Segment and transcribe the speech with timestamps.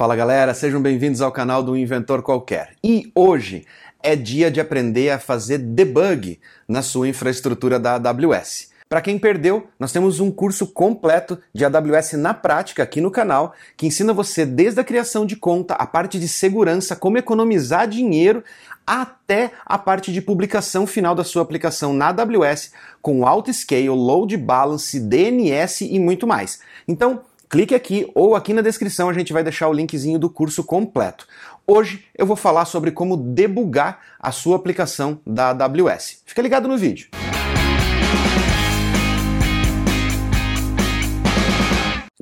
[0.00, 2.70] Fala galera, sejam bem-vindos ao canal do Inventor Qualquer.
[2.82, 3.66] E hoje
[4.02, 8.70] é dia de aprender a fazer debug na sua infraestrutura da AWS.
[8.88, 13.52] Para quem perdeu, nós temos um curso completo de AWS na prática aqui no canal,
[13.76, 18.42] que ensina você desde a criação de conta, a parte de segurança, como economizar dinheiro,
[18.86, 22.72] até a parte de publicação final da sua aplicação na AWS,
[23.02, 26.58] com auto-scale, load balance, DNS e muito mais.
[26.88, 27.20] Então,
[27.50, 31.26] clique aqui ou aqui na descrição a gente vai deixar o linkzinho do curso completo.
[31.66, 36.22] Hoje eu vou falar sobre como debugar a sua aplicação da AWS.
[36.24, 37.08] Fica ligado no vídeo.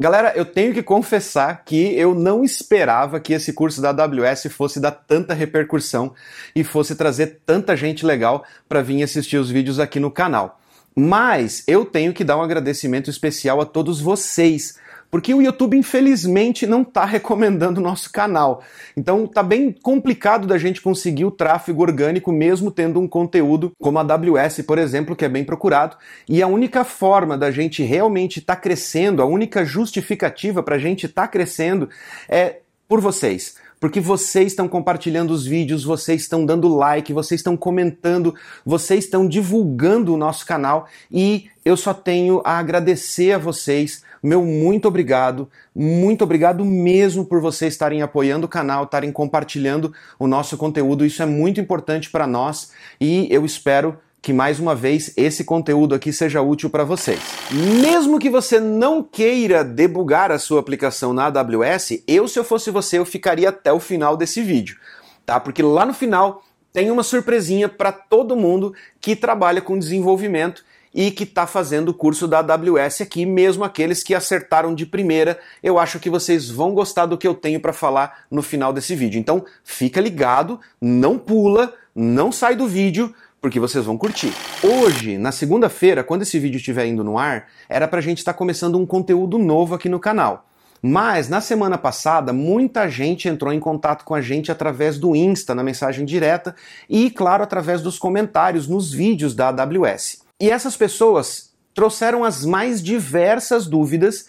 [0.00, 4.80] Galera, eu tenho que confessar que eu não esperava que esse curso da AWS fosse
[4.80, 6.14] dar tanta repercussão
[6.55, 10.60] e fosse trazer tanta gente legal para vir assistir os vídeos aqui no canal.
[10.95, 14.77] Mas eu tenho que dar um agradecimento especial a todos vocês
[15.10, 18.62] porque o YouTube infelizmente não está recomendando o nosso canal.
[18.96, 23.98] Então tá bem complicado da gente conseguir o tráfego orgânico mesmo tendo um conteúdo como
[23.98, 25.96] a AWS, por exemplo, que é bem procurado.
[26.28, 30.78] E a única forma da gente realmente estar tá crescendo, a única justificativa para a
[30.78, 31.88] gente estar tá crescendo
[32.28, 37.56] é por vocês porque vocês estão compartilhando os vídeos, vocês estão dando like, vocês estão
[37.56, 38.34] comentando,
[38.64, 40.88] vocês estão divulgando o nosso canal.
[41.10, 44.02] E eu só tenho a agradecer a vocês.
[44.22, 50.26] Meu muito obrigado, muito obrigado mesmo por vocês estarem apoiando o canal, estarem compartilhando o
[50.26, 51.06] nosso conteúdo.
[51.06, 52.72] Isso é muito importante para nós.
[53.00, 57.20] E eu espero que mais uma vez esse conteúdo aqui seja útil para vocês.
[57.50, 62.70] Mesmo que você não queira debugar a sua aplicação na AWS, eu se eu fosse
[62.70, 64.77] você eu ficaria até o final desse vídeo,
[65.24, 65.39] tá?
[65.39, 71.11] Porque lá no final tem uma surpresinha para todo mundo que trabalha com desenvolvimento e
[71.11, 75.39] que está fazendo o curso da AWS aqui, mesmo aqueles que acertaram de primeira.
[75.62, 78.94] Eu acho que vocês vão gostar do que eu tenho para falar no final desse
[78.94, 79.19] vídeo.
[79.19, 84.33] Então, fica ligado, não pula, não sai do vídeo, porque vocês vão curtir.
[84.62, 88.33] Hoje, na segunda-feira, quando esse vídeo estiver indo no ar, era para a gente estar
[88.33, 90.46] tá começando um conteúdo novo aqui no canal.
[90.80, 95.55] Mas na semana passada, muita gente entrou em contato com a gente através do Insta,
[95.55, 96.55] na mensagem direta,
[96.89, 100.23] e, claro, através dos comentários nos vídeos da AWS.
[100.41, 104.27] E essas pessoas trouxeram as mais diversas dúvidas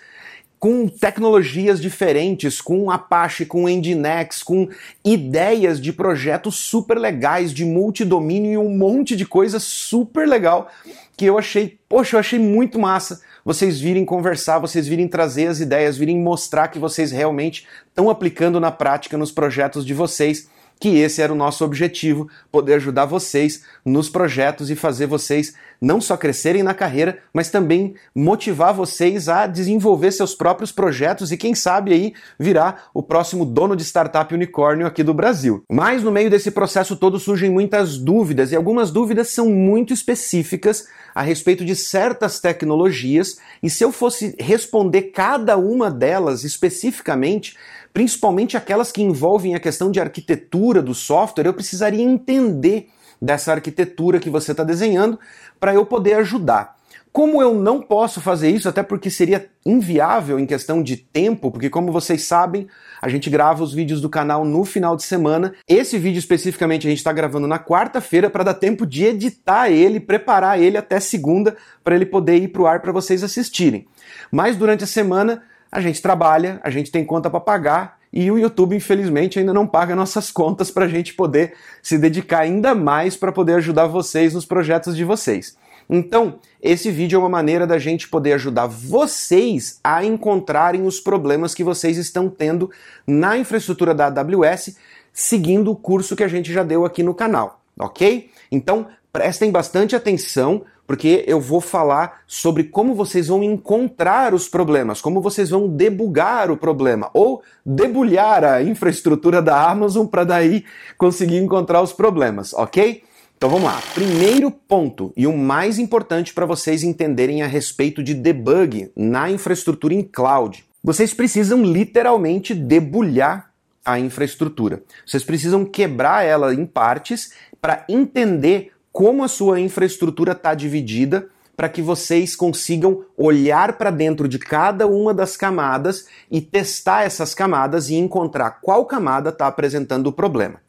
[0.59, 4.67] com tecnologias diferentes, com Apache, com Nginx, com
[5.05, 10.69] ideias de projetos super legais, de multidomínio e um monte de coisa super legal
[11.15, 15.59] que eu achei, poxa, eu achei muito massa vocês virem conversar, vocês virem trazer as
[15.59, 20.47] ideias, virem mostrar que vocês realmente estão aplicando na prática nos projetos de vocês
[20.79, 26.01] que esse era o nosso objetivo, poder ajudar vocês nos projetos e fazer vocês não
[26.01, 31.55] só crescerem na carreira, mas também motivar vocês a desenvolver seus próprios projetos e quem
[31.55, 35.63] sabe aí virar o próximo dono de startup unicórnio aqui do Brasil.
[35.69, 40.87] Mas no meio desse processo todo surgem muitas dúvidas e algumas dúvidas são muito específicas
[41.15, 47.57] a respeito de certas tecnologias e se eu fosse responder cada uma delas especificamente,
[47.93, 52.89] principalmente aquelas que envolvem a questão de arquitetura do software, eu precisaria entender
[53.21, 55.19] dessa arquitetura que você está desenhando
[55.59, 56.79] para eu poder ajudar.
[57.11, 61.69] Como eu não posso fazer isso, até porque seria inviável em questão de tempo, porque
[61.69, 62.67] como vocês sabem,
[63.01, 65.53] a gente grava os vídeos do canal no final de semana.
[65.67, 69.99] Esse vídeo especificamente a gente está gravando na quarta-feira para dar tempo de editar ele,
[69.99, 73.87] preparar ele até segunda para ele poder ir para o ar para vocês assistirem.
[74.31, 75.41] Mas durante a semana
[75.71, 79.67] a gente trabalha, a gente tem conta para pagar e o YouTube, infelizmente, ainda não
[79.67, 84.33] paga nossas contas para a gente poder se dedicar ainda mais para poder ajudar vocês
[84.33, 85.55] nos projetos de vocês.
[85.89, 91.55] Então, esse vídeo é uma maneira da gente poder ajudar vocês a encontrarem os problemas
[91.55, 92.69] que vocês estão tendo
[93.07, 94.75] na infraestrutura da AWS,
[95.11, 98.29] seguindo o curso que a gente já deu aqui no canal, ok?
[98.51, 104.99] Então, prestem bastante atenção, porque eu vou falar sobre como vocês vão encontrar os problemas,
[104.99, 110.65] como vocês vão debugar o problema ou debulhar a infraestrutura da Amazon para daí
[110.97, 113.03] conseguir encontrar os problemas, ok?
[113.37, 113.79] Então vamos lá.
[113.93, 119.93] Primeiro ponto e o mais importante para vocês entenderem a respeito de debug na infraestrutura
[119.93, 120.65] em cloud.
[120.83, 123.51] Vocês precisam literalmente debulhar
[123.85, 124.81] a infraestrutura.
[125.05, 127.31] Vocês precisam quebrar ela em partes
[127.61, 134.27] para entender como a sua infraestrutura está dividida para que vocês consigam olhar para dentro
[134.27, 140.07] de cada uma das camadas e testar essas camadas e encontrar qual camada está apresentando
[140.07, 140.59] o problema.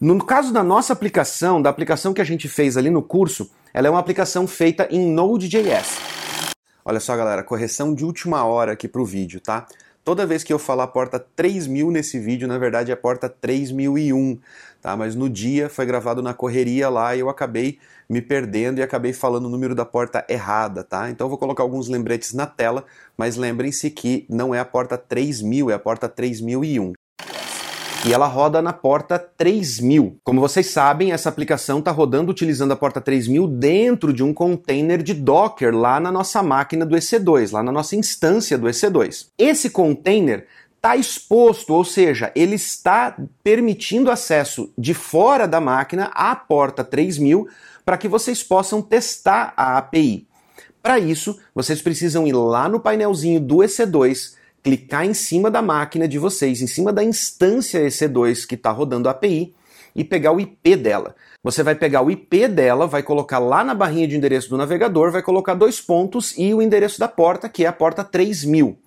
[0.00, 3.86] No caso da nossa aplicação, da aplicação que a gente fez ali no curso, ela
[3.86, 5.98] é uma aplicação feita em Node.js.
[6.82, 9.66] Olha só, galera, correção de última hora aqui para o vídeo, tá?
[10.04, 14.38] toda vez que eu falar porta 3000 nesse vídeo, na verdade é porta 3001,
[14.80, 14.96] tá?
[14.96, 17.78] Mas no dia foi gravado na correria lá e eu acabei
[18.08, 21.10] me perdendo e acabei falando o número da porta errada, tá?
[21.10, 22.84] Então eu vou colocar alguns lembretes na tela,
[23.16, 26.92] mas lembrem-se que não é a porta 3000, é a porta 3001
[28.04, 30.16] e ela roda na porta 3000.
[30.24, 35.02] Como vocês sabem, essa aplicação está rodando utilizando a porta 3000 dentro de um container
[35.02, 39.26] de Docker lá na nossa máquina do EC2, lá na nossa instância do EC2.
[39.38, 40.46] Esse container
[40.80, 47.46] está exposto, ou seja, ele está permitindo acesso de fora da máquina à porta 3000
[47.84, 50.26] para que vocês possam testar a API.
[50.82, 56.08] Para isso, vocês precisam ir lá no painelzinho do EC2, clicar em cima da máquina
[56.08, 59.54] de vocês, em cima da instância EC2 que está rodando a API
[59.94, 61.14] e pegar o IP dela.
[61.42, 65.12] Você vai pegar o IP dela, vai colocar lá na barrinha de endereço do navegador,
[65.12, 68.78] vai colocar dois pontos e o endereço da porta, que é a porta 3000.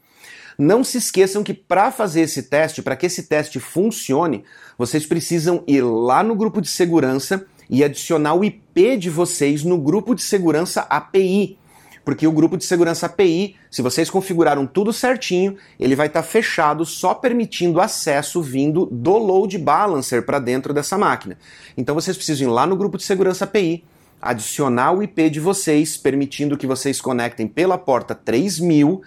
[0.57, 4.43] Não se esqueçam que para fazer esse teste, para que esse teste funcione,
[4.77, 9.77] vocês precisam ir lá no grupo de segurança e adicionar o IP de vocês no
[9.77, 11.57] grupo de segurança API
[12.03, 16.27] porque o grupo de segurança API, se vocês configuraram tudo certinho, ele vai estar tá
[16.27, 21.37] fechado só permitindo acesso vindo do load balancer para dentro dessa máquina.
[21.77, 23.83] Então vocês precisam ir lá no grupo de segurança API,
[24.21, 29.01] adicionar o IP de vocês, permitindo que vocês conectem pela porta 3000.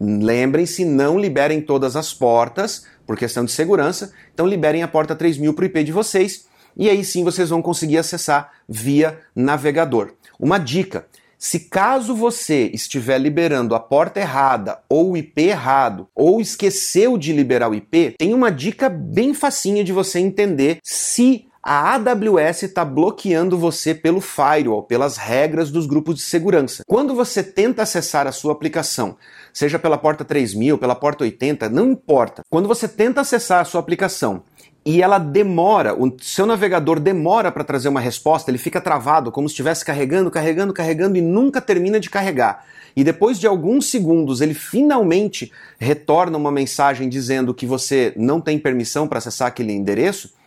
[0.00, 5.52] Lembrem-se, não liberem todas as portas por questão de segurança, então liberem a porta 3000
[5.52, 10.12] para o IP de vocês e aí sim vocês vão conseguir acessar via navegador.
[10.38, 11.06] Uma dica:
[11.38, 17.32] se caso você estiver liberando a porta errada ou o IP errado, ou esqueceu de
[17.32, 22.84] liberar o IP, tem uma dica bem facinha de você entender se a AWS está
[22.84, 26.82] bloqueando você pelo firewall, pelas regras dos grupos de segurança.
[26.86, 29.16] Quando você tenta acessar a sua aplicação,
[29.52, 32.42] seja pela porta 3000, pela porta 80, não importa.
[32.48, 34.42] Quando você tenta acessar a sua aplicação
[34.86, 39.46] e ela demora, o seu navegador demora para trazer uma resposta, ele fica travado, como
[39.46, 42.64] se estivesse carregando, carregando, carregando e nunca termina de carregar.
[42.96, 48.58] E depois de alguns segundos ele finalmente retorna uma mensagem dizendo que você não tem
[48.58, 50.39] permissão para acessar aquele endereço.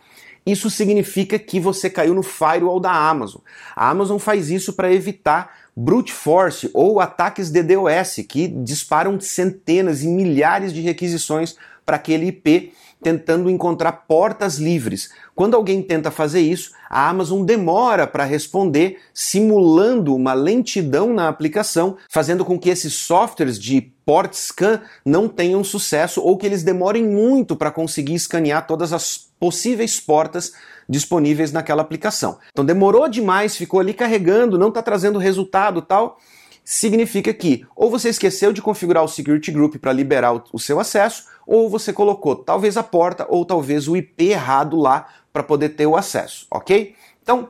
[0.46, 3.40] Isso significa que você caiu no firewall da Amazon.
[3.74, 10.08] A Amazon faz isso para evitar brute force ou ataques DDoS que disparam centenas e
[10.08, 15.10] milhares de requisições para aquele IP tentando encontrar portas livres.
[15.34, 21.96] Quando alguém tenta fazer isso, a Amazon demora para responder, simulando uma lentidão na aplicação,
[22.08, 27.04] fazendo com que esses softwares de port scan não tenham sucesso ou que eles demorem
[27.04, 30.52] muito para conseguir escanear todas as possíveis portas
[30.88, 32.38] disponíveis naquela aplicação.
[32.52, 36.18] Então demorou demais, ficou ali carregando, não está trazendo resultado, tal
[36.64, 41.26] significa que ou você esqueceu de configurar o security group para liberar o, seu acesso,
[41.46, 45.86] ou você colocou talvez a porta ou talvez o IP errado lá para poder ter
[45.86, 46.94] o acesso, ok?
[47.22, 47.48] Então,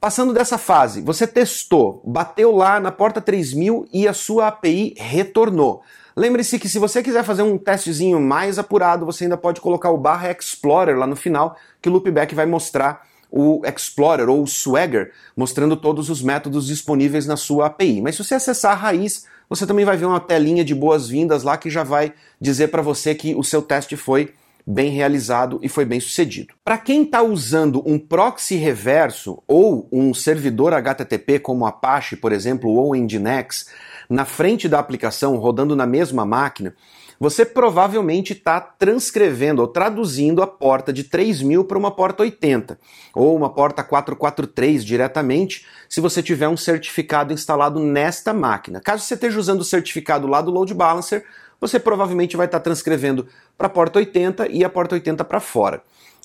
[0.00, 5.82] passando dessa fase, você testou, bateu lá na porta 3000 e a sua API retornou.
[6.16, 9.96] Lembre-se que se você quiser fazer um testezinho mais apurado, você ainda pode colocar o
[9.96, 15.10] barra Explorer lá no final, que o loopback vai mostrar o Explorer ou o Swagger,
[15.34, 18.02] mostrando todos os métodos disponíveis na sua API.
[18.02, 21.56] Mas se você acessar a raiz, você também vai ver uma telinha de boas-vindas lá
[21.56, 24.34] que já vai dizer para você que o seu teste foi
[24.66, 26.54] bem realizado e foi bem sucedido.
[26.62, 32.70] Para quem está usando um proxy reverso ou um servidor HTTP como Apache, por exemplo,
[32.70, 33.66] ou Nginx,
[34.08, 36.74] na frente da aplicação, rodando na mesma máquina,
[37.22, 42.76] você provavelmente está transcrevendo ou traduzindo a porta de 3000 para uma porta 80
[43.14, 48.80] ou uma porta 443 diretamente, se você tiver um certificado instalado nesta máquina.
[48.80, 51.24] Caso você esteja usando o certificado lá do load balancer,
[51.60, 55.38] você provavelmente vai estar tá transcrevendo para a porta 80 e a porta 80 para
[55.38, 55.80] fora.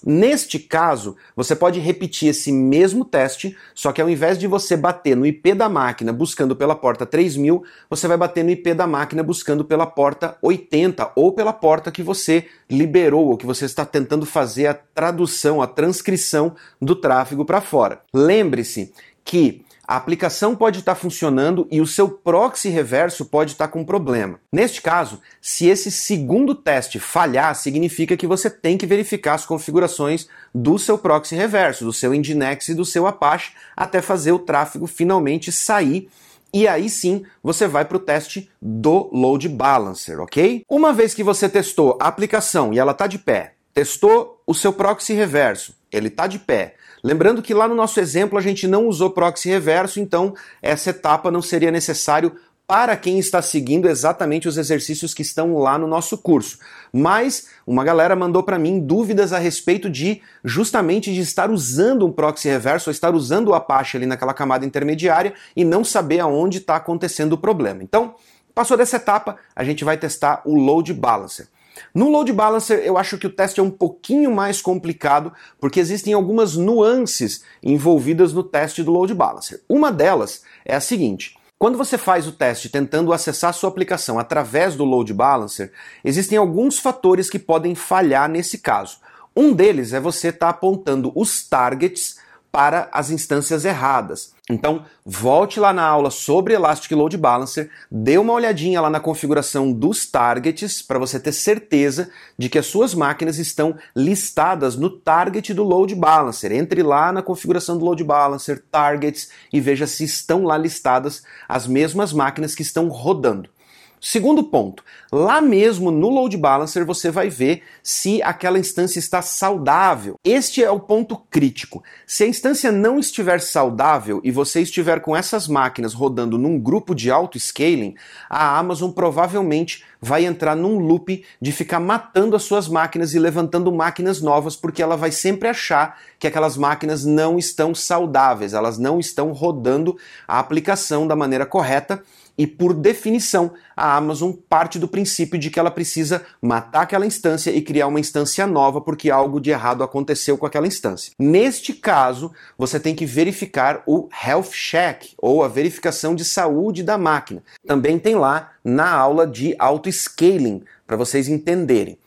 [0.05, 5.15] Neste caso, você pode repetir esse mesmo teste, só que ao invés de você bater
[5.15, 9.23] no IP da máquina buscando pela porta 3000, você vai bater no IP da máquina
[9.23, 14.25] buscando pela porta 80 ou pela porta que você liberou ou que você está tentando
[14.25, 18.01] fazer a tradução, a transcrição do tráfego para fora.
[18.13, 18.93] Lembre-se
[19.25, 24.39] que a aplicação pode estar funcionando e o seu proxy reverso pode estar com problema.
[24.51, 30.27] Neste caso, se esse segundo teste falhar, significa que você tem que verificar as configurações
[30.53, 34.87] do seu proxy reverso, do seu Nginx e do seu Apache até fazer o tráfego
[34.87, 36.09] finalmente sair
[36.53, 40.63] e aí sim você vai para o teste do load balancer, ok?
[40.69, 44.73] Uma vez que você testou a aplicação e ela está de pé, testou o seu
[44.73, 46.75] proxy reverso, ele está de pé,
[47.07, 51.31] Lembrando que lá no nosso exemplo a gente não usou proxy reverso, então essa etapa
[51.31, 52.35] não seria necessário
[52.67, 56.59] para quem está seguindo exatamente os exercícios que estão lá no nosso curso.
[56.91, 62.11] Mas uma galera mandou para mim dúvidas a respeito de justamente de estar usando um
[62.11, 66.57] proxy reverso ou estar usando o Apache ali naquela camada intermediária e não saber aonde
[66.57, 67.81] está acontecendo o problema.
[67.81, 68.15] Então,
[68.53, 71.47] passou dessa etapa, a gente vai testar o load balancer.
[71.93, 76.13] No load balancer, eu acho que o teste é um pouquinho mais complicado, porque existem
[76.13, 79.61] algumas nuances envolvidas no teste do load balancer.
[79.67, 84.75] Uma delas é a seguinte: quando você faz o teste tentando acessar sua aplicação através
[84.75, 85.71] do load balancer,
[86.03, 88.99] existem alguns fatores que podem falhar nesse caso.
[89.35, 92.17] Um deles é você estar tá apontando os targets
[92.57, 94.33] para as instâncias erradas.
[94.49, 99.71] Então, volte lá na aula sobre Elastic Load Balancer, dê uma olhadinha lá na configuração
[99.71, 105.53] dos targets para você ter certeza de que as suas máquinas estão listadas no target
[105.53, 106.51] do Load Balancer.
[106.51, 111.67] Entre lá na configuração do Load Balancer, targets e veja se estão lá listadas as
[111.67, 113.51] mesmas máquinas que estão rodando.
[113.99, 120.19] Segundo ponto, lá mesmo no load balancer você vai ver se aquela instância está saudável.
[120.23, 121.83] Este é o ponto crítico.
[122.05, 126.93] Se a instância não estiver saudável e você estiver com essas máquinas rodando num grupo
[126.93, 127.95] de auto scaling,
[128.29, 133.71] a Amazon provavelmente vai entrar num loop de ficar matando as suas máquinas e levantando
[133.71, 138.99] máquinas novas, porque ela vai sempre achar que aquelas máquinas não estão saudáveis, elas não
[138.99, 142.03] estão rodando a aplicação da maneira correta
[142.37, 147.49] e por definição, a Amazon parte do princípio de que ela precisa matar aquela instância
[147.49, 151.11] e criar uma instância nova porque algo de errado aconteceu com aquela instância.
[151.17, 156.97] Neste caso, você tem que verificar o Health Check ou a verificação de saúde da
[156.97, 157.41] máquina.
[157.65, 161.97] Também tem lá na aula de auto-scaling para vocês entenderem.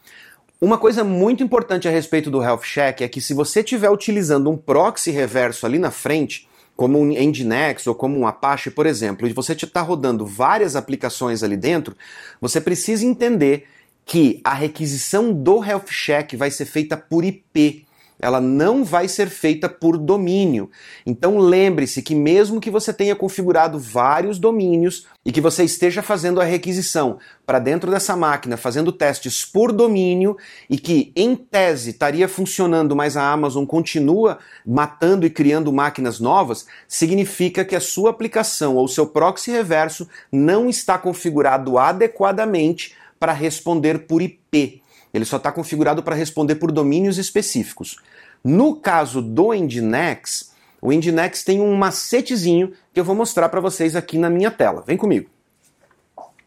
[0.61, 4.51] Uma coisa muito importante a respeito do Health Check é que se você estiver utilizando
[4.51, 6.50] um proxy reverso ali na frente,
[6.81, 11.43] como um Nginx ou como um Apache, por exemplo, e você está rodando várias aplicações
[11.43, 11.95] ali dentro,
[12.41, 13.67] você precisa entender
[14.07, 17.85] que a requisição do Health Check vai ser feita por IP
[18.21, 20.71] ela não vai ser feita por domínio.
[21.07, 26.41] Então lembre-se que mesmo que você tenha configurado vários domínios e que você esteja fazendo
[26.41, 30.37] a requisição para dentro dessa máquina, fazendo testes por domínio
[30.69, 36.67] e que em tese estaria funcionando, mas a Amazon continua matando e criando máquinas novas,
[36.87, 44.07] significa que a sua aplicação ou seu proxy reverso não está configurado adequadamente para responder
[44.07, 44.83] por IP.
[45.13, 47.97] Ele só está configurado para responder por domínios específicos.
[48.43, 53.95] No caso do Nginx, o Nginx tem um macetezinho que eu vou mostrar para vocês
[53.95, 54.83] aqui na minha tela.
[54.87, 55.29] Vem comigo.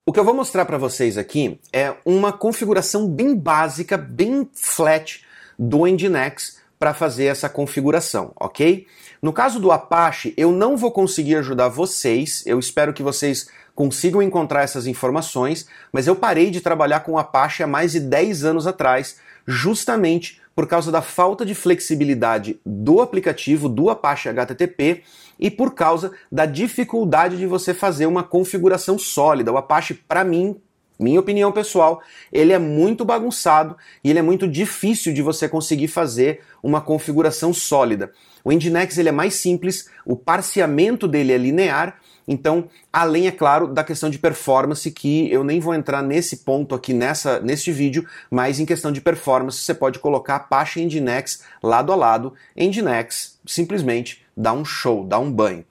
[0.05, 5.23] O que eu vou mostrar para vocês aqui é uma configuração bem básica, bem flat
[5.57, 8.85] do Nginx para fazer essa configuração, ok?
[9.21, 14.21] No caso do Apache, eu não vou conseguir ajudar vocês, eu espero que vocês consigam
[14.21, 18.67] encontrar essas informações, mas eu parei de trabalhar com Apache há mais de 10 anos
[18.67, 19.15] atrás,
[19.47, 25.03] justamente por causa da falta de flexibilidade do aplicativo do Apache HTTP
[25.39, 29.53] e por causa da dificuldade de você fazer uma configuração sólida.
[29.53, 30.59] O Apache, para mim,
[31.03, 35.87] minha opinião pessoal, ele é muito bagunçado e ele é muito difícil de você conseguir
[35.87, 38.11] fazer uma configuração sólida.
[38.43, 43.67] O Nginx ele é mais simples, o parseamento dele é linear então, além, é claro,
[43.67, 48.07] da questão de performance, que eu nem vou entrar nesse ponto aqui nessa, neste vídeo,
[48.31, 52.33] mas em questão de performance, você pode colocar Apache Nginx lado a lado.
[52.55, 55.65] Nginx simplesmente dá um show, dá um banho.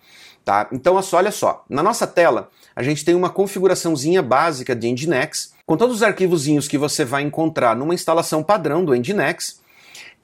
[0.44, 0.68] Tá?
[0.72, 5.76] Então, olha só, na nossa tela, a gente tem uma configuraçãozinha básica de Nginx, com
[5.76, 9.60] todos os arquivozinhos que você vai encontrar numa instalação padrão do Nginx,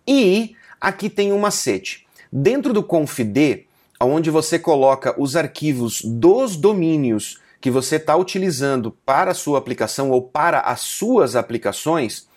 [0.07, 2.07] e aqui tem um macete.
[2.33, 3.67] Dentro do confd,
[4.01, 10.11] onde você coloca os arquivos dos domínios que você está utilizando para a sua aplicação
[10.11, 12.29] ou para as suas aplicações,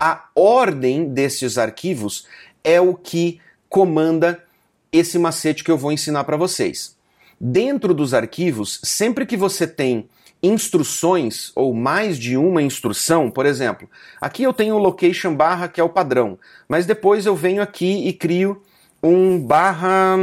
[0.00, 2.26] a ordem desses arquivos
[2.64, 4.42] é o que comanda
[4.90, 6.96] esse macete que eu vou ensinar para vocês.
[7.44, 10.08] Dentro dos arquivos, sempre que você tem
[10.40, 15.80] instruções ou mais de uma instrução, por exemplo, aqui eu tenho o location barra que
[15.80, 18.62] é o padrão, mas depois eu venho aqui e crio
[19.02, 20.16] um barra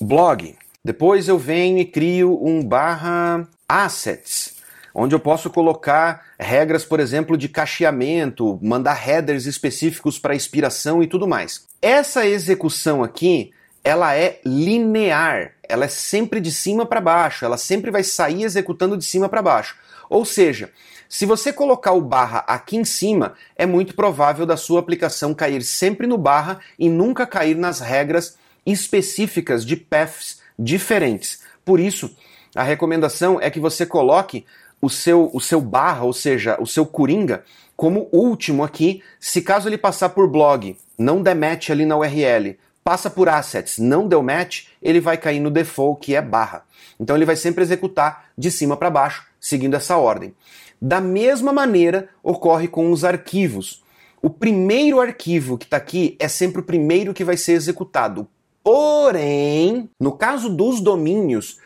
[0.00, 0.54] blog.
[0.84, 4.54] Depois eu venho e crio um barra assets,
[4.94, 11.08] onde eu posso colocar regras, por exemplo, de cacheamento, mandar headers específicos para inspiração e
[11.08, 11.66] tudo mais.
[11.82, 13.50] Essa execução aqui,
[13.82, 18.96] ela é linear, ela é sempre de cima para baixo, ela sempre vai sair executando
[18.96, 19.76] de cima para baixo.
[20.08, 20.70] Ou seja,
[21.08, 25.62] se você colocar o barra aqui em cima, é muito provável da sua aplicação cair
[25.62, 31.42] sempre no barra e nunca cair nas regras específicas de paths diferentes.
[31.64, 32.14] Por isso,
[32.54, 34.44] a recomendação é que você coloque
[34.80, 37.44] o seu, o seu barra, ou seja, o seu coringa,
[37.76, 42.56] como último aqui, se caso ele passar por blog, não der match ali na URL,
[42.82, 46.64] passa por assets, não deu match, ele vai cair no default que é barra.
[46.98, 50.34] Então ele vai sempre executar de cima para baixo, seguindo essa ordem.
[50.80, 53.82] Da mesma maneira ocorre com os arquivos.
[54.22, 58.26] O primeiro arquivo que está aqui é sempre o primeiro que vai ser executado.
[58.62, 61.58] Porém, no caso dos domínios,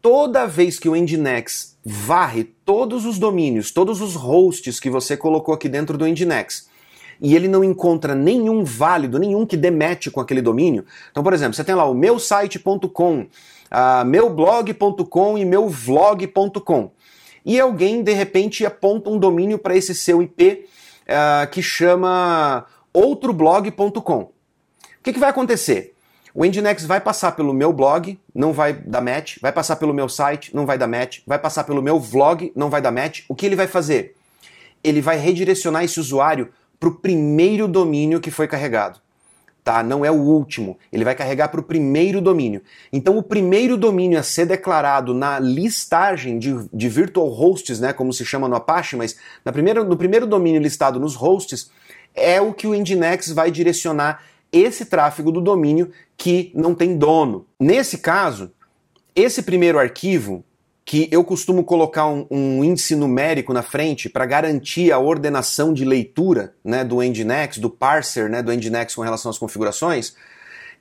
[0.00, 5.54] toda vez que o Nginx varre todos os domínios, todos os hosts que você colocou
[5.54, 6.68] aqui dentro do Nginx,
[7.22, 10.84] e ele não encontra nenhum válido, nenhum que demete com aquele domínio.
[11.12, 16.90] Então, por exemplo, você tem lá o meu site.com, uh, meublog.com e meuvlog.com.
[17.44, 20.64] E alguém, de repente, aponta um domínio para esse seu IP uh,
[21.08, 24.20] ah, que chama outroblog.com.
[24.20, 24.30] O
[25.02, 25.94] que, que vai acontecer?
[26.34, 30.08] O Nginx vai passar pelo meu blog, não vai dar match, vai passar pelo meu
[30.08, 33.24] site, não vai dar match, vai passar pelo meu vlog, não vai dar match.
[33.28, 34.16] O que ele vai fazer?
[34.82, 36.48] Ele vai redirecionar esse usuário
[36.82, 38.98] para o primeiro domínio que foi carregado.
[39.62, 39.84] Tá?
[39.84, 40.76] Não é o último.
[40.92, 42.60] Ele vai carregar para o primeiro domínio.
[42.92, 48.12] Então, o primeiro domínio a ser declarado na listagem de, de virtual hosts, né, como
[48.12, 51.70] se chama no Apache, mas na primeira, no primeiro domínio listado nos hosts,
[52.16, 57.46] é o que o Nginx vai direcionar esse tráfego do domínio que não tem dono.
[57.60, 58.50] Nesse caso,
[59.14, 60.44] esse primeiro arquivo,
[60.84, 65.84] que eu costumo colocar um, um índice numérico na frente para garantir a ordenação de
[65.84, 70.14] leitura né, do Nginx, do parser né, do Nginx com relação às configurações,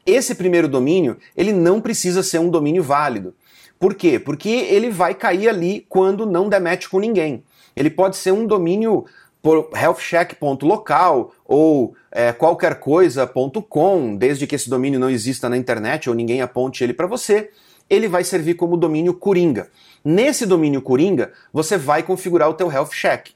[0.06, 3.36] esse primeiro domínio ele não precisa ser um domínio válido.
[3.80, 4.20] Por quê?
[4.20, 7.44] Porque ele vai cair ali quando não demete com ninguém.
[7.76, 9.06] Ele pode ser um domínio
[9.42, 16.16] por healthcheck.local ou é, qualquer coisa.com, desde que esse domínio não exista na internet ou
[16.16, 17.50] ninguém aponte ele para você,
[17.90, 19.70] ele vai servir como domínio Coringa.
[20.04, 23.30] Nesse domínio Coringa, você vai configurar o teu Health Check.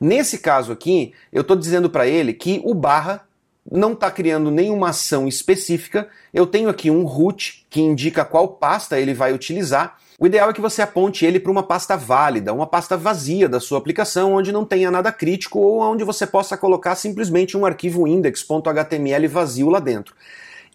[0.00, 3.26] Nesse caso aqui, eu estou dizendo para ele que o barra
[3.70, 6.08] não está criando nenhuma ação específica.
[6.32, 10.52] Eu tenho aqui um root que indica qual pasta ele vai utilizar o ideal é
[10.52, 14.52] que você aponte ele para uma pasta válida, uma pasta vazia da sua aplicação, onde
[14.52, 19.80] não tenha nada crítico ou onde você possa colocar simplesmente um arquivo index.html vazio lá
[19.80, 20.14] dentro.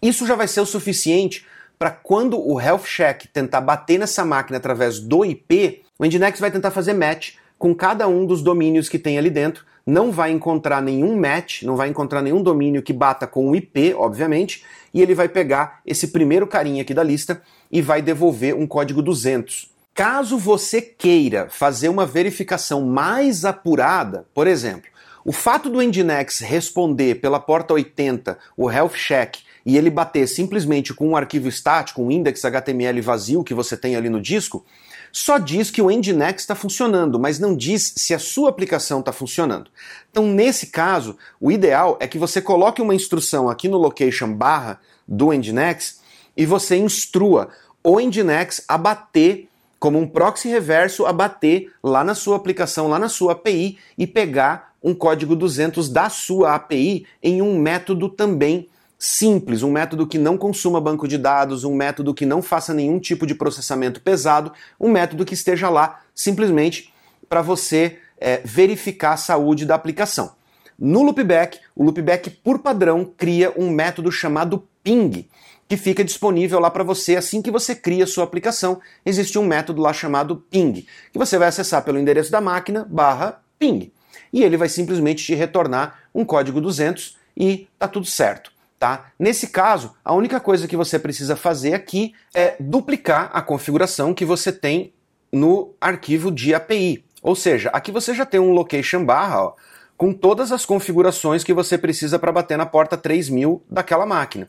[0.02, 1.46] Isso já vai ser o suficiente
[1.78, 6.50] para quando o Health Check tentar bater nessa máquina através do IP, o Nginx vai
[6.50, 10.82] tentar fazer match com cada um dos domínios que tem ali dentro, não vai encontrar
[10.82, 15.14] nenhum match, não vai encontrar nenhum domínio que bata com o IP, obviamente, e ele
[15.14, 19.70] vai pegar esse primeiro carinha aqui da lista e vai devolver um código 200.
[19.94, 24.90] Caso você queira fazer uma verificação mais apurada, por exemplo,
[25.24, 30.94] o fato do Nginx responder pela porta 80 o health check e ele bater simplesmente
[30.94, 34.64] com um arquivo estático, um index HTML vazio que você tem ali no disco,
[35.10, 39.12] só diz que o Nginx está funcionando, mas não diz se a sua aplicação está
[39.12, 39.68] funcionando.
[40.08, 44.78] Então, nesse caso, o ideal é que você coloque uma instrução aqui no location barra
[45.06, 46.00] do Nginx
[46.36, 47.48] e você instrua
[47.82, 49.48] o Nginx a bater
[49.80, 54.06] como um proxy reverso a bater lá na sua aplicação, lá na sua API e
[54.06, 58.68] pegar um código 200 da sua API em um método também
[58.98, 62.98] simples, um método que não consuma banco de dados, um método que não faça nenhum
[62.98, 66.92] tipo de processamento pesado, um método que esteja lá simplesmente
[67.28, 70.34] para você é, verificar a saúde da aplicação.
[70.78, 75.26] No loopback, o loopback por padrão cria um método chamado ping,
[75.68, 78.80] que fica disponível lá para você assim que você cria sua aplicação.
[79.04, 83.40] Existe um método lá chamado ping, que você vai acessar pelo endereço da máquina barra
[83.58, 83.90] ping.
[84.32, 88.55] E ele vai simplesmente te retornar um código 200 e tá tudo certo.
[88.78, 89.06] Tá?
[89.18, 94.24] Nesse caso, a única coisa que você precisa fazer aqui é duplicar a configuração que
[94.24, 94.92] você tem
[95.32, 97.02] no arquivo de API.
[97.22, 99.54] Ou seja, aqui você já tem um location barra ó,
[99.96, 104.48] com todas as configurações que você precisa para bater na porta 3000 daquela máquina.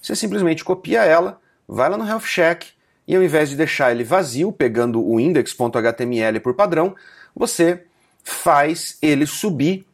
[0.00, 2.64] Você simplesmente copia ela, vai lá no Health Check
[3.06, 6.96] e ao invés de deixar ele vazio, pegando o index.html por padrão,
[7.34, 7.84] você
[8.24, 9.86] faz ele subir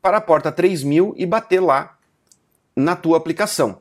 [0.00, 1.97] para a porta 3000 e bater lá
[2.78, 3.80] na tua aplicação.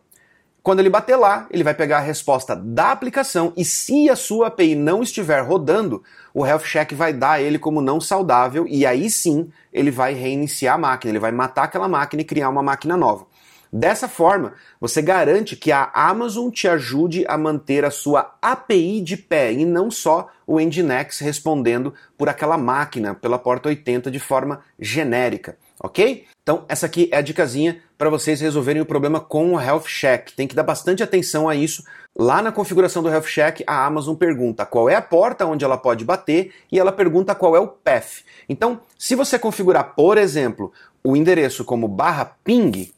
[0.63, 4.47] Quando ele bater lá, ele vai pegar a resposta da aplicação e se a sua
[4.47, 9.09] API não estiver rodando, o Health Check vai dar ele como não saudável e aí
[9.09, 12.97] sim ele vai reiniciar a máquina, ele vai matar aquela máquina e criar uma máquina
[12.97, 13.25] nova.
[13.71, 19.17] Dessa forma, você garante que a Amazon te ajude a manter a sua API de
[19.17, 24.61] pé e não só o Nginx respondendo por aquela máquina, pela porta 80 de forma
[24.79, 25.57] genérica.
[25.79, 26.25] ok?
[26.41, 30.31] Então, essa aqui é a dicasinha para vocês resolverem o problema com o Health Check.
[30.31, 31.83] Tem que dar bastante atenção a isso.
[32.17, 35.77] Lá na configuração do Health Check, a Amazon pergunta qual é a porta onde ela
[35.77, 38.23] pode bater e ela pergunta qual é o path.
[38.47, 40.71] Então, se você configurar, por exemplo,
[41.03, 42.91] o endereço como barra ping,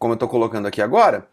[0.00, 1.28] como eu estou colocando aqui agora,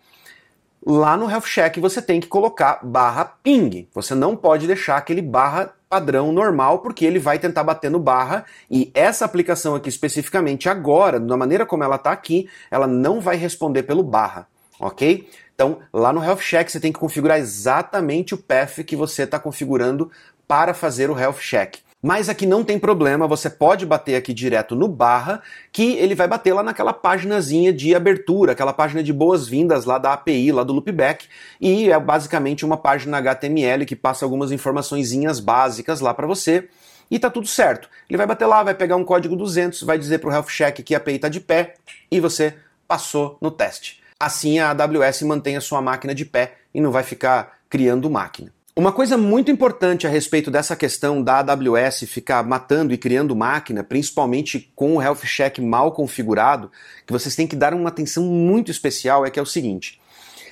[0.86, 3.88] lá no Health Check você tem que colocar barra ping.
[3.94, 8.46] Você não pode deixar aquele barra padrão normal, porque ele vai tentar bater no barra
[8.70, 13.38] e essa aplicação aqui especificamente agora, da maneira como ela está aqui, ela não vai
[13.38, 14.50] responder pelo barra,
[14.82, 15.30] ok?
[15.56, 19.40] Então, lá no Health Check você tem que configurar exatamente o path que você está
[19.40, 20.12] configurando
[20.46, 21.78] para fazer o Health Check.
[22.08, 25.42] Mas aqui não tem problema, você pode bater aqui direto no barra,
[25.74, 30.14] que ele vai bater lá naquela paginazinha de abertura, aquela página de boas-vindas lá da
[30.14, 31.28] API, lá do Loopback,
[31.60, 36.70] e é basicamente uma página HTML que passa algumas informações básicas lá para você
[37.12, 37.90] e tá tudo certo.
[38.10, 40.76] Ele vai bater lá, vai pegar um código 200, vai dizer para o Health Check
[40.86, 41.74] que a API está de pé
[42.10, 42.54] e você
[42.88, 44.02] passou no teste.
[44.18, 48.57] Assim a AWS mantém a sua máquina de pé e não vai ficar criando máquina.
[48.78, 53.84] Uma coisa muito importante a respeito dessa questão da AWS ficar matando e criando máquina,
[53.84, 56.72] principalmente com o Health Check mal configurado,
[57.04, 60.00] que vocês têm que dar uma atenção muito especial, é que é o seguinte.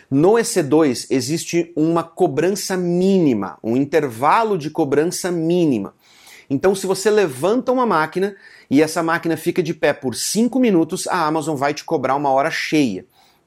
[0.10, 5.94] No EC2 existe uma cobrança mínima, um intervalo de cobrança mínima.
[6.50, 8.36] Então, se você levanta uma máquina
[8.72, 12.32] e essa máquina fica de pé por 5 minutos, a Amazon vai te cobrar uma
[12.32, 13.06] hora cheia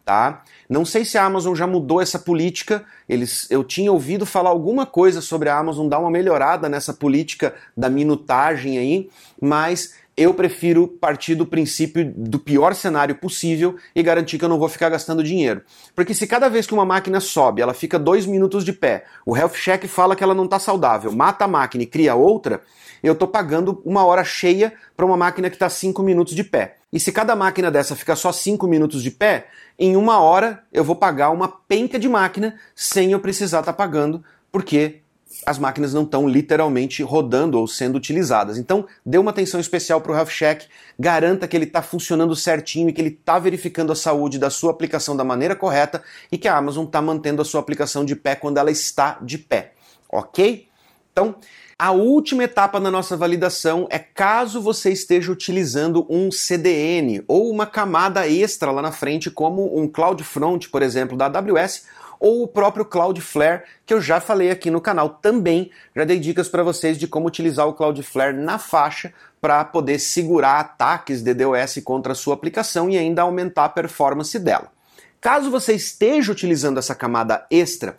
[0.08, 0.42] tá?
[0.68, 2.84] Não sei se a Amazon já mudou essa política.
[3.08, 7.54] Eles, eu tinha ouvido falar alguma coisa sobre a Amazon dar uma melhorada nessa política
[7.76, 9.08] da minutagem aí,
[9.40, 14.58] mas eu prefiro partir do princípio do pior cenário possível e garantir que eu não
[14.58, 15.62] vou ficar gastando dinheiro.
[15.94, 19.36] Porque se cada vez que uma máquina sobe, ela fica dois minutos de pé, o
[19.36, 22.62] Health Check fala que ela não está saudável, mata a máquina e cria outra,
[23.00, 26.77] eu estou pagando uma hora cheia para uma máquina que está cinco minutos de pé.
[26.92, 29.48] E se cada máquina dessa ficar só 5 minutos de pé,
[29.78, 33.76] em uma hora eu vou pagar uma penca de máquina sem eu precisar estar tá
[33.76, 35.02] pagando, porque
[35.44, 38.56] as máquinas não estão literalmente rodando ou sendo utilizadas.
[38.56, 40.62] Então, dê uma atenção especial para o Health Check,
[40.98, 44.70] garanta que ele está funcionando certinho e que ele está verificando a saúde da sua
[44.70, 48.34] aplicação da maneira correta e que a Amazon está mantendo a sua aplicação de pé
[48.34, 49.74] quando ela está de pé.
[50.08, 50.66] Ok?
[51.12, 51.36] Então,
[51.80, 57.66] a última etapa na nossa validação é caso você esteja utilizando um CDN ou uma
[57.66, 61.84] camada extra lá na frente, como um CloudFront, por exemplo, da AWS,
[62.18, 65.70] ou o próprio Cloudflare, que eu já falei aqui no canal também.
[65.94, 70.58] Já dei dicas para vocês de como utilizar o Cloudflare na faixa para poder segurar
[70.58, 74.72] ataques de DDoS contra a sua aplicação e ainda aumentar a performance dela.
[75.20, 77.96] Caso você esteja utilizando essa camada extra,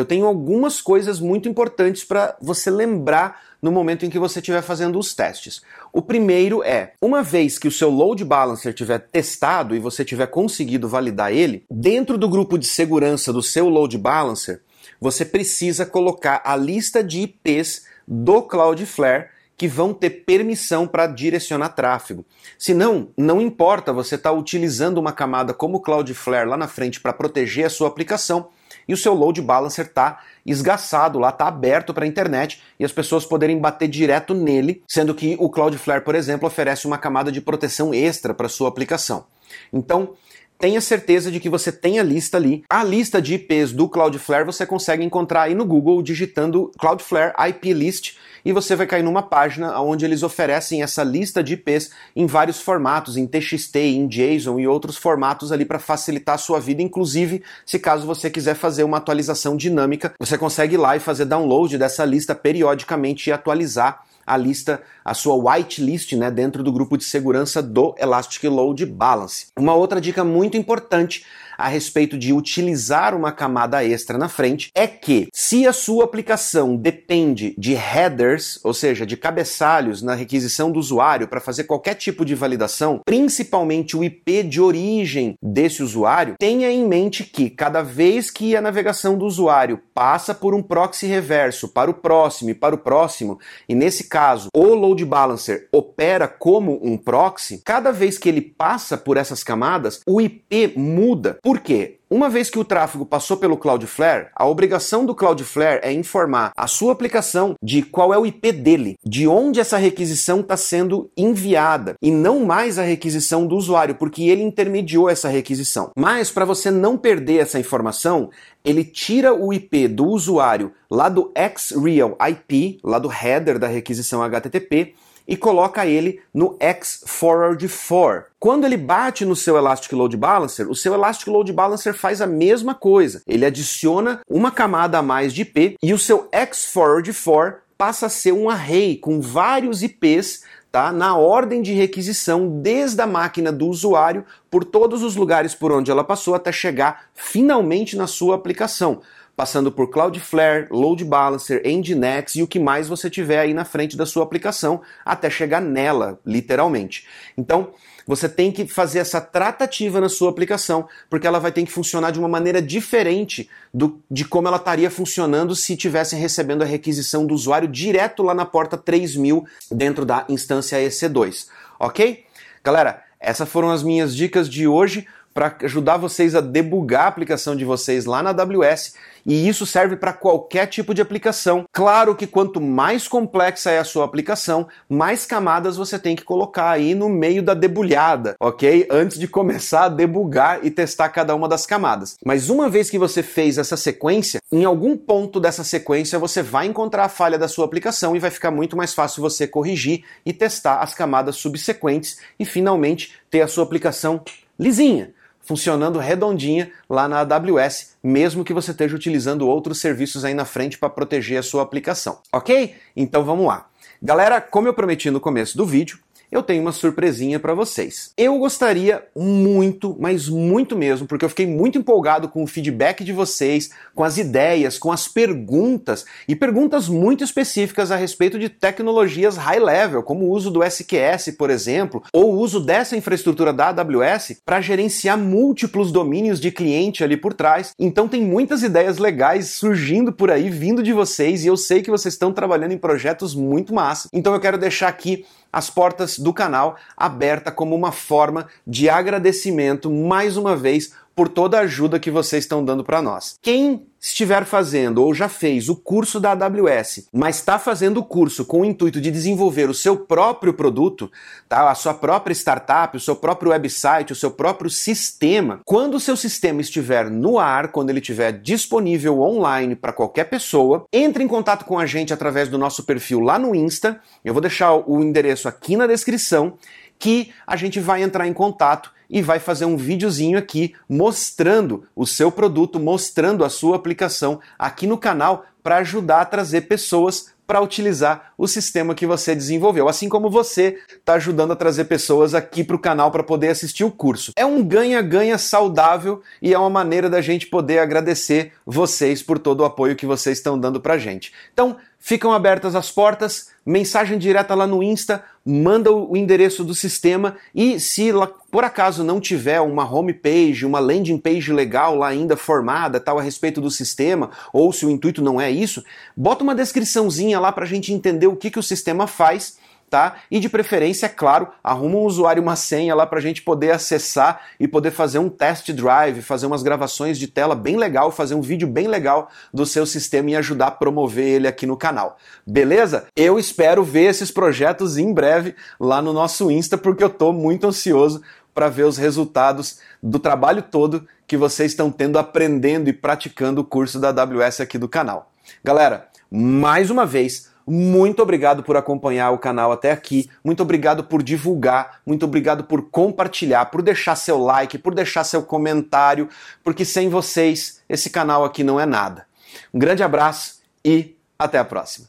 [0.00, 4.62] eu tenho algumas coisas muito importantes para você lembrar no momento em que você estiver
[4.62, 5.60] fazendo os testes.
[5.92, 10.26] O primeiro é, uma vez que o seu load balancer tiver testado e você tiver
[10.28, 14.62] conseguido validar ele, dentro do grupo de segurança do seu load balancer,
[14.98, 21.68] você precisa colocar a lista de IPs do Cloudflare que vão ter permissão para direcionar
[21.70, 22.24] tráfego.
[22.58, 26.66] Se não, não importa você estar tá utilizando uma camada como o Cloudflare lá na
[26.66, 28.48] frente para proteger a sua aplicação,
[28.90, 32.90] e o seu load balancer está esgaçado lá, está aberto para a internet e as
[32.90, 37.40] pessoas poderem bater direto nele, sendo que o Cloudflare, por exemplo, oferece uma camada de
[37.40, 39.26] proteção extra para sua aplicação.
[39.72, 40.14] Então,
[40.60, 42.62] tenha certeza de que você tem a lista ali.
[42.68, 47.72] A lista de IPs do Cloudflare você consegue encontrar aí no Google digitando Cloudflare IP
[47.72, 52.26] List e você vai cair numa página onde eles oferecem essa lista de IPs em
[52.26, 56.82] vários formatos, em TXT, em JSON e outros formatos ali para facilitar a sua vida,
[56.82, 61.24] inclusive se caso você quiser fazer uma atualização dinâmica, você consegue ir lá e fazer
[61.24, 66.96] download dessa lista periodicamente e atualizar a lista, a sua whitelist, né, dentro do grupo
[66.96, 69.46] de segurança do Elastic Load Balance.
[69.58, 71.24] Uma outra dica muito importante
[71.60, 76.74] a respeito de utilizar uma camada extra na frente é que, se a sua aplicação
[76.74, 82.24] depende de headers, ou seja, de cabeçalhos na requisição do usuário para fazer qualquer tipo
[82.24, 88.30] de validação, principalmente o IP de origem desse usuário, tenha em mente que cada vez
[88.30, 92.74] que a navegação do usuário passa por um proxy reverso para o próximo e para
[92.74, 98.28] o próximo, e nesse caso o load balancer opera como um proxy, cada vez que
[98.28, 101.38] ele passa por essas camadas, o IP muda.
[101.50, 101.96] Por quê?
[102.08, 106.68] Uma vez que o tráfego passou pelo Cloudflare, a obrigação do Cloudflare é informar a
[106.68, 111.96] sua aplicação de qual é o IP dele, de onde essa requisição está sendo enviada,
[112.00, 115.90] e não mais a requisição do usuário, porque ele intermediou essa requisição.
[115.98, 118.30] Mas para você não perder essa informação,
[118.64, 124.22] ele tira o IP do usuário lá do XReal IP, lá do header da requisição
[124.22, 124.94] HTTP,
[125.30, 128.24] e coloca ele no X Forward 4.
[128.40, 132.26] Quando ele bate no seu Elastic Load Balancer, o seu Elastic Load Balancer faz a
[132.26, 133.22] mesma coisa.
[133.28, 138.06] Ele adiciona uma camada a mais de IP e o seu X Forward 4 passa
[138.06, 140.90] a ser um array com vários IPs tá?
[140.90, 145.92] na ordem de requisição desde a máquina do usuário por todos os lugares por onde
[145.92, 149.00] ela passou até chegar finalmente na sua aplicação
[149.40, 153.96] passando por Cloudflare, Load Balancer, Nginx e o que mais você tiver aí na frente
[153.96, 157.06] da sua aplicação até chegar nela, literalmente.
[157.38, 157.70] Então,
[158.06, 162.10] você tem que fazer essa tratativa na sua aplicação, porque ela vai ter que funcionar
[162.10, 167.24] de uma maneira diferente do, de como ela estaria funcionando se tivesse recebendo a requisição
[167.24, 171.46] do usuário direto lá na porta 3000 dentro da instância EC2,
[171.78, 172.26] ok?
[172.62, 177.54] Galera, essas foram as minhas dicas de hoje para ajudar vocês a debugar a aplicação
[177.54, 181.64] de vocês lá na AWS e isso serve para qualquer tipo de aplicação.
[181.72, 186.70] Claro que quanto mais complexa é a sua aplicação, mais camadas você tem que colocar
[186.70, 188.88] aí no meio da debulhada, ok?
[188.90, 192.16] Antes de começar a debugar e testar cada uma das camadas.
[192.24, 196.66] Mas uma vez que você fez essa sequência, em algum ponto dessa sequência você vai
[196.66, 200.32] encontrar a falha da sua aplicação e vai ficar muito mais fácil você corrigir e
[200.32, 204.22] testar as camadas subsequentes e finalmente ter a sua aplicação
[204.58, 205.12] lisinha
[205.50, 210.78] funcionando redondinha lá na AWS, mesmo que você esteja utilizando outros serviços aí na frente
[210.78, 212.20] para proteger a sua aplicação.
[212.32, 212.76] Ok?
[212.96, 213.66] Então vamos lá.
[214.00, 215.98] Galera, como eu prometi no começo do vídeo,
[216.30, 218.12] eu tenho uma surpresinha para vocês.
[218.16, 223.12] Eu gostaria muito, mas muito mesmo, porque eu fiquei muito empolgado com o feedback de
[223.12, 229.36] vocês, com as ideias, com as perguntas e perguntas muito específicas a respeito de tecnologias
[229.36, 233.68] high level, como o uso do SQS, por exemplo, ou o uso dessa infraestrutura da
[233.68, 237.72] AWS para gerenciar múltiplos domínios de cliente ali por trás.
[237.78, 241.90] Então tem muitas ideias legais surgindo por aí, vindo de vocês, e eu sei que
[241.90, 244.08] vocês estão trabalhando em projetos muito massa.
[244.12, 249.90] Então eu quero deixar aqui as portas do canal aberta como uma forma de agradecimento
[249.90, 253.36] mais uma vez por toda a ajuda que vocês estão dando para nós.
[253.42, 258.46] Quem estiver fazendo ou já fez o curso da AWS, mas está fazendo o curso
[258.46, 261.10] com o intuito de desenvolver o seu próprio produto,
[261.46, 261.70] tá?
[261.70, 266.16] a sua própria startup, o seu próprio website, o seu próprio sistema, quando o seu
[266.16, 271.66] sistema estiver no ar, quando ele estiver disponível online para qualquer pessoa, entre em contato
[271.66, 274.00] com a gente através do nosso perfil lá no Insta.
[274.24, 276.54] Eu vou deixar o endereço aqui na descrição
[277.00, 282.06] que a gente vai entrar em contato e vai fazer um videozinho aqui mostrando o
[282.06, 287.60] seu produto, mostrando a sua aplicação aqui no canal para ajudar a trazer pessoas para
[287.60, 292.62] utilizar o sistema que você desenvolveu, assim como você está ajudando a trazer pessoas aqui
[292.62, 294.30] para o canal para poder assistir o curso.
[294.36, 299.62] É um ganha-ganha saudável e é uma maneira da gente poder agradecer vocês por todo
[299.62, 301.32] o apoio que vocês estão dando para gente.
[301.52, 307.36] Então, ficam abertas as portas, mensagem direta lá no Insta, manda o endereço do sistema
[307.54, 308.10] e se
[308.50, 313.22] por acaso não tiver uma homepage, uma landing page legal lá ainda formada, tal a
[313.22, 315.84] respeito do sistema, ou se o intuito não é isso,
[316.16, 319.58] bota uma descriçãozinha lá para a gente entender o que, que o sistema faz
[319.90, 320.18] tá?
[320.30, 323.42] E de preferência, é claro, arruma um usuário e uma senha lá para a gente
[323.42, 328.12] poder acessar e poder fazer um test drive, fazer umas gravações de tela bem legal,
[328.12, 331.76] fazer um vídeo bem legal do seu sistema e ajudar a promover ele aqui no
[331.76, 332.16] canal.
[332.46, 333.06] Beleza?
[333.16, 337.66] Eu espero ver esses projetos em breve lá no nosso Insta, porque eu estou muito
[337.66, 338.22] ansioso
[338.54, 343.64] para ver os resultados do trabalho todo que vocês estão tendo aprendendo e praticando o
[343.64, 345.32] curso da AWS aqui do canal.
[345.64, 350.28] Galera, mais uma vez, muito obrigado por acompanhar o canal até aqui.
[350.42, 352.00] Muito obrigado por divulgar.
[352.04, 356.28] Muito obrigado por compartilhar, por deixar seu like, por deixar seu comentário,
[356.64, 359.24] porque sem vocês esse canal aqui não é nada.
[359.72, 362.08] Um grande abraço e até a próxima.